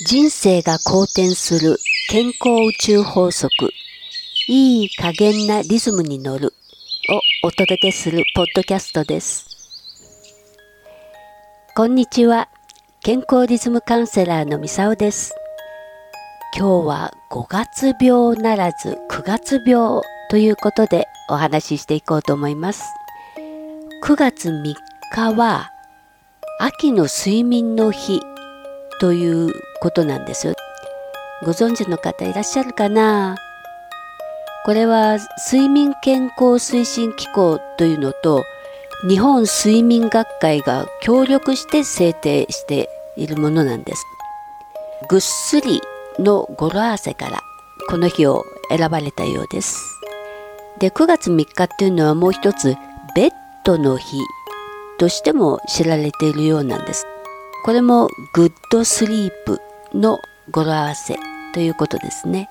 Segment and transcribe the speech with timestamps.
[0.00, 1.76] 人生が好転する
[2.08, 3.50] 健康宇宙法則。
[4.46, 6.54] いい加減なリズムに乗る。
[7.42, 9.48] をお届けするポッドキャストです。
[11.74, 12.48] こんにちは。
[13.00, 15.34] 健康リズムカウンセラーのみさおです。
[16.56, 22.84] 今日は5月病ならず9月病ということでお話ししていこうと思います。
[24.04, 24.74] 9月3
[25.12, 25.72] 日は
[26.60, 28.20] 秋の睡眠の日
[29.00, 30.54] ということなんです。
[31.44, 33.36] ご存知の方いらっしゃるかな？
[34.64, 35.18] これは
[35.50, 38.44] 睡眠健康推進機構というのと
[39.08, 44.04] 日本睡眠学会が協力して制定しているものなんです。
[45.08, 45.80] ぐっすり
[46.18, 47.40] の語呂合わせから
[47.88, 49.78] この日を選ばれたようです。
[50.80, 52.76] で9月3日っていうのはもう一つ
[53.14, 53.30] ベッ
[53.64, 54.18] ドの日
[54.98, 57.06] としても知られているようなんです。
[57.64, 59.60] これも good sleep
[59.94, 60.20] の
[60.50, 61.16] 語呂合わせ
[61.52, 62.48] ということですね。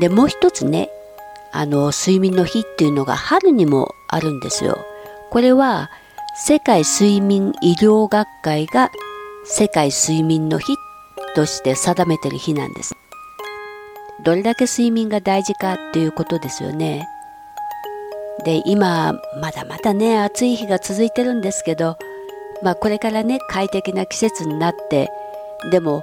[0.00, 0.90] で、もう一つね、
[1.52, 4.84] あの、睡眠の日っていうのが春にもあるんですよ。
[5.30, 5.90] これは
[6.36, 8.90] 世界睡眠医療学会が
[9.44, 10.74] 世界睡眠の日
[11.34, 12.94] として定めてる日なんです。
[14.24, 17.08] どれだけ睡眠が大事かっていうことですよね。
[18.44, 21.96] で、今、まだまだね、暑い日が続いてるんですけど、
[22.62, 25.10] まあ、これからね快適な季節になって
[25.70, 26.02] でも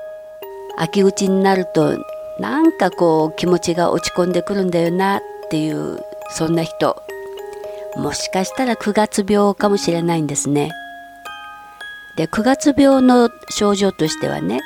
[0.77, 1.97] 秋口になると
[2.39, 7.01] なんかこう気持ちが落ち込んでくるんだよなっていうそんな人
[7.95, 10.71] もしかしたら9月病かもしれないんですね。
[12.17, 14.61] で9月病の症状としてはね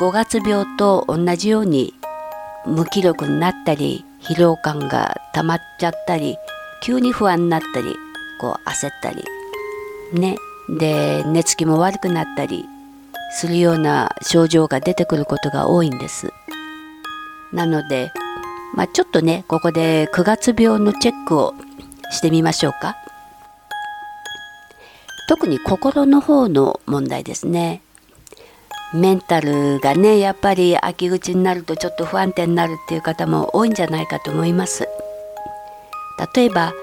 [0.00, 1.94] 5月病と同じように
[2.66, 6.36] 無気力になったり疲労感が溜まっちゃったり
[6.82, 7.94] 急に不安になったり
[8.40, 9.24] こう焦ったり
[10.12, 10.36] ね
[10.68, 12.64] で寝つきも悪くなったり
[13.34, 16.32] するような症状が出てくることが多いんです。
[17.52, 18.12] なので、
[18.74, 21.54] まあ、ちょっとねここで9月病のチェックを
[22.10, 22.96] してみましょうか。
[25.28, 27.82] 特に心の方の問題ですね。
[28.94, 34.86] メンタルがねやっぱり秋口になるとちょっと不安定になるっていう方も多いんじゃないかと思います。
[36.34, 36.74] 例えば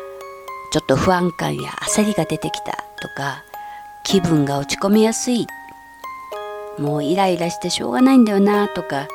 [0.71, 3.43] ちょっと不安感や焦りが出てきたとか
[4.03, 5.45] 気分が落ち込みやすい
[6.79, 9.07] もうイライラしてしょうがないんだよなとか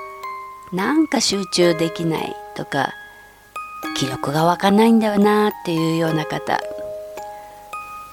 [0.73, 2.93] なんか集中できないとか
[3.97, 6.61] 記録がわかないんだよなっていうような方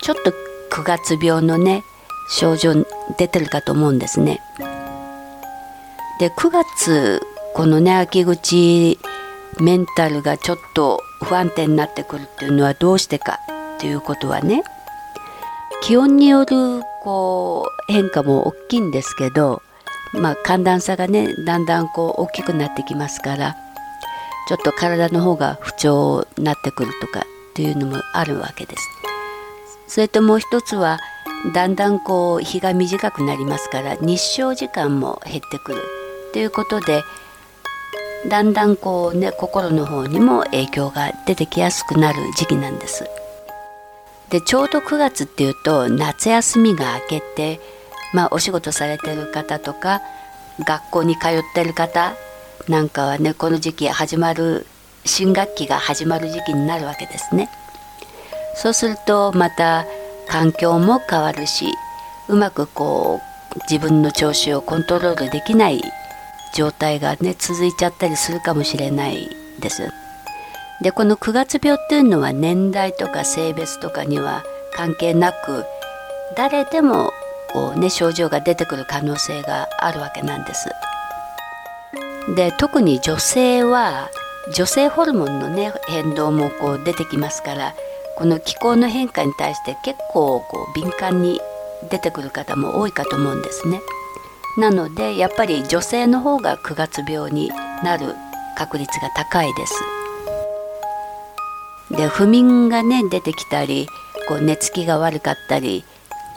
[0.01, 0.31] ちょっと
[0.71, 1.83] 9月病のね
[2.29, 2.85] 症状
[3.17, 4.39] 出てるかと思うんですね。
[6.19, 7.21] で9月
[7.53, 8.97] このね秋口
[9.59, 13.39] メンタルがちょっと不安定になってくるっていうのはどうしてか
[13.77, 14.63] っていうことはね
[15.81, 19.61] 気温によるこう変化も大きいんですけど、
[20.13, 23.55] まあ、寒暖差がねだんだんこう大きくなってきますから
[24.47, 27.23] ちょっと体の方が不調になってくるとかっ
[27.55, 28.87] ていうのもあるわけです。
[29.87, 30.99] それともう一つは
[31.53, 35.81] だんだんこう日が短くなりますから日照時間も減ってくる
[36.31, 37.03] ということで
[38.29, 43.09] だんだんこうね心の方にも影響が出てきやすくなる時期なんです。
[44.31, 47.59] でちょうど9月っていうと夏休みが明けて、
[48.13, 50.01] まあ、お仕事されてる方とか
[50.65, 52.15] 学校に通ってる方
[52.67, 54.65] なんかはねこの時期始まる
[55.03, 57.49] 新学期が始まる時期になるわけですね。
[58.55, 59.85] そうするとまた
[60.27, 61.65] 環境も変わるし
[62.29, 63.19] うまくこ
[63.55, 65.81] う自分の調子をコントロールできない
[66.53, 69.27] 状態がね続いちゃったりするかもしれない
[69.59, 69.89] です。
[70.81, 74.43] でこの9月病っていうのは年代とか性別とかには
[74.73, 75.65] 関係なく
[76.35, 77.11] 誰でも
[77.53, 80.69] こう、ね、症状が出てくる可能性があるわけなんです。
[82.35, 84.09] で特に女性は
[84.55, 87.73] 女性ホルモンの、ね、変動もこう出てきますから
[88.17, 91.39] この気候の変化に対して結構こう敏感に
[91.89, 93.81] 出てくる方も多いかと思うんですね。
[94.57, 97.49] なのでやっぱり女性の方が9月病に
[97.83, 98.15] なる
[98.57, 100.00] 確率が高いです。
[101.97, 103.87] で不眠がね出てきたり
[104.27, 105.83] こう寝つきが悪かったり、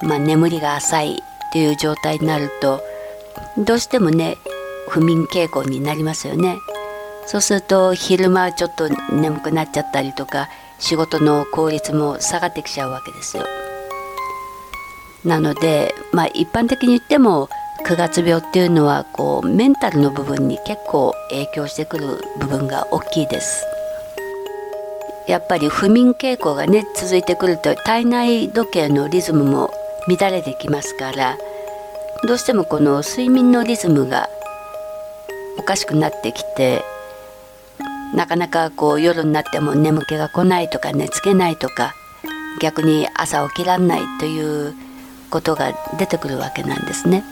[0.03, 2.83] まあ、眠りが浅いっていう状態になると
[3.59, 4.37] どうしてもね
[4.89, 6.59] 不眠傾向になりますよね。
[7.27, 13.45] そうすると昼間ちょっと眠くなっちゃったりとか仕事の効率も下がってきちゃうわけですよ。
[15.25, 17.49] なので、まあ、一般的に言っても
[17.87, 23.65] 9月病っていうのはこうメンタルの部分に結構影響してくる部分が大きいです。
[25.27, 29.71] やっぱり不眠傾向がね続いてくると体内時計のリズムも
[30.07, 31.39] 乱れてきますから
[32.27, 34.29] どうしてもこの睡眠のリズムが
[35.59, 36.83] おかしくなってきて
[38.15, 41.95] なかなかこう夜になっても眠気が来ないとか寝つけないとか
[42.61, 44.75] 逆に朝起きらんないという
[45.31, 47.25] ことが出てくるわけなんですね。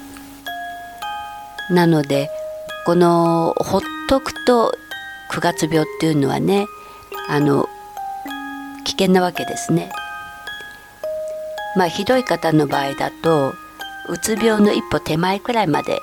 [1.70, 2.28] なので
[2.84, 4.76] このほっとくと
[5.30, 6.66] 9月病っていうのはね
[7.28, 7.68] あの
[8.92, 9.90] 危険なわけですね。
[11.76, 13.54] まあひどい方の場合だと
[14.10, 15.94] うつ病の一歩手前くらいまで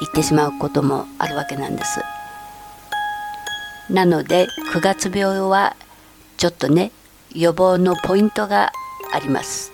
[0.00, 2.00] 行ってしまうこともあるわけなんです。
[3.90, 5.76] なので9月病は
[6.38, 6.92] ちょっとね
[7.34, 8.72] 予防のポイントが
[9.12, 9.70] あります。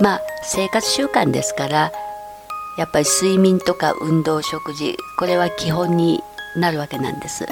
[0.00, 1.92] まあ生活習慣ですから
[2.78, 6.22] やっぱり睡眠とか運動食事これは基本に
[6.56, 7.46] なるわけなんです。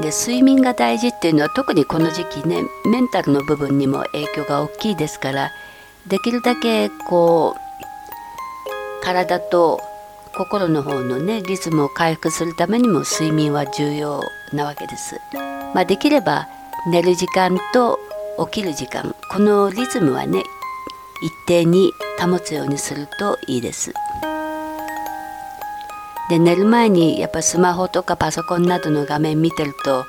[0.00, 5.50] で睡眠が大事っていうのは特にこの時期ねメンタルの部分にも影響が大きいですから
[6.06, 9.80] できるだけこう体と
[10.36, 14.20] 心の方のねリズムを回復するためにも睡眠は重要
[14.52, 15.20] なわけです。
[15.74, 16.48] まあ、できれば
[16.90, 17.98] 寝る時間と
[18.50, 20.42] 起きる時間このリズムはね
[21.22, 23.92] 一定に保つようにするといいです。
[26.28, 30.04] で寝る前にやっぱスマホとかパソコンなどの画面見てると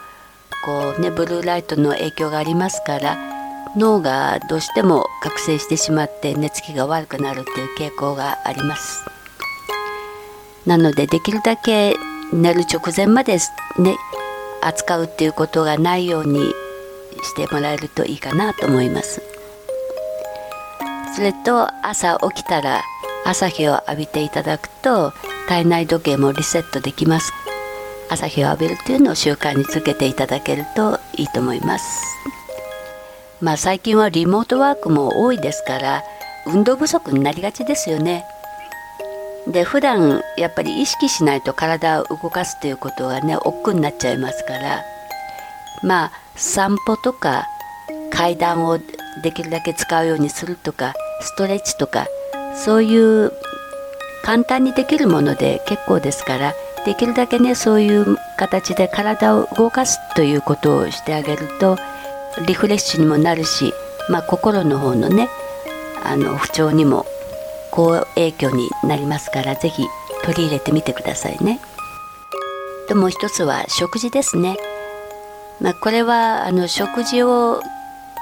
[0.63, 3.17] こうねブルーライトの影響がありますから
[3.75, 9.05] 脳がどうしても覚醒してしまって寝つきが悪くなるっていう傾向があります。
[10.65, 11.95] なのでできるだけ
[12.33, 13.37] 寝る直前まで
[13.77, 13.97] ね
[14.61, 16.39] 扱うっていうことがないように
[17.21, 19.21] してもらえるといいかなと思います。
[21.15, 22.81] それと朝起きたら
[23.25, 25.13] 朝日を浴びていただくと
[25.47, 27.31] 体内時計もリセットできます。
[28.09, 31.85] 朝日を浴びるというのを習慣につけていただけるといいと思います。
[33.41, 36.03] まあ最近はリモートワークも多いですから
[36.47, 38.25] 運動不足になりがちですよね。
[39.47, 44.83] で普段やっぱり意識しないと体を動かすということがね億劫になっちゃいますから。
[45.83, 47.45] まあ散歩とか
[48.09, 48.79] 階段を
[49.23, 52.07] できるだけ使うようにするとかストレッチとか
[52.55, 53.31] そういう
[54.25, 61.77] 簡単にできるもので結構ですからできるだけねそういう形で体を動かすということをしてあげると
[62.47, 63.71] リフレッシュにもなるし、
[64.09, 65.29] まあ、心の方のね
[66.03, 67.05] あの不調にも
[67.71, 69.85] 好影響になりますから是非
[70.23, 71.59] 取り入れてみてくださいね。
[72.87, 74.57] ともう一つは食事ですね。
[75.59, 77.61] まあ、これはあの食事を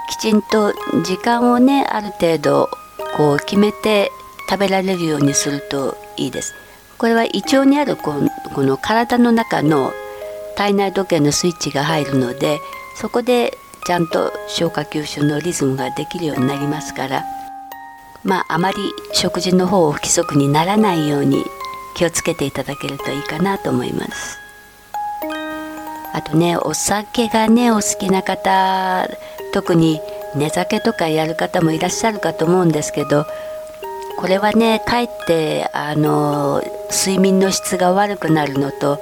[0.09, 0.73] きちんと
[1.03, 2.69] 時間をねある程度
[3.15, 4.11] こう決めて
[4.53, 6.53] 食べられるようにするといいです。
[7.00, 8.13] これは胃腸にあるこ
[8.57, 9.94] の体の中の
[10.55, 12.59] 体内時計のスイッチが入るので
[12.95, 17.25] そこでちゃんと消化吸収のリズムができるようになりますから
[18.23, 18.77] まああまり
[19.11, 21.44] 食事の方を不規則にならないように
[21.95, 24.38] 気をつけていただけるといいかなと思います
[26.13, 29.09] あとねお酒がねお好きな方
[29.51, 29.99] 特に
[30.35, 33.25] 寝酒とかやる方もいらっしゃるかと思うんですけど
[34.23, 38.97] これはねかえってあの睡眠の質が悪くなるのと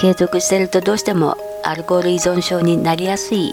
[0.00, 3.52] 継続してるとどうしてもアルコール依存症になりやすい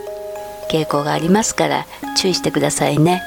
[0.71, 1.85] 傾向がありますから
[2.15, 3.21] 注意してくださいね。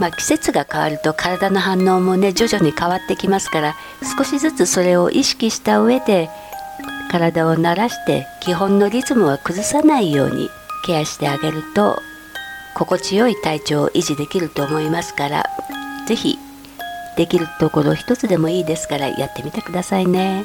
[0.00, 3.74] まあ、季節が変わると体の反応もね徐々に変わってきますから
[4.18, 6.28] 少しずつそれを意識した上で
[7.10, 10.50] 体を慣らして基本のリズムを崩さないように
[10.84, 11.98] ケアしてあげると
[12.74, 15.46] 心地よい体調を維持できると思いますから
[16.06, 16.51] 是非
[17.16, 20.44] できるところ一つでもいいですからやってみてくださいね。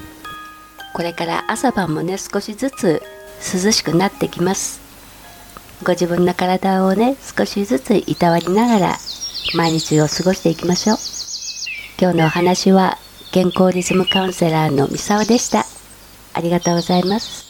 [0.94, 3.04] これから朝晩もね少しずつ
[3.54, 4.82] 涼しくなってきます。
[5.84, 8.98] ご自分の体をね少しずついたわりながら
[9.56, 10.98] 毎日を過ごしていきましょう。
[12.00, 12.98] 今日のお話は
[13.32, 15.66] 健康リズムカウンセラーの三沢でした。
[16.34, 17.47] ありがとうございます。